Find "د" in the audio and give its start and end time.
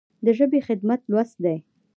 0.25-0.27